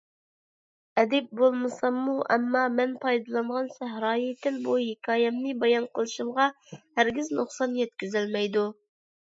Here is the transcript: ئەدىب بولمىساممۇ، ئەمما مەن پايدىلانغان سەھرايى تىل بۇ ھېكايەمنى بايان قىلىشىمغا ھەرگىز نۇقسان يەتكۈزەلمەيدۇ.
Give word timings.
ئەدىب 1.01 1.27
بولمىساممۇ، 1.41 2.15
ئەمما 2.35 2.63
مەن 2.77 2.95
پايدىلانغان 3.03 3.69
سەھرايى 3.75 4.33
تىل 4.47 4.59
بۇ 4.65 4.79
ھېكايەمنى 4.87 5.55
بايان 5.67 5.89
قىلىشىمغا 6.01 6.51
ھەرگىز 6.75 7.33
نۇقسان 7.41 7.81
يەتكۈزەلمەيدۇ. 7.85 8.69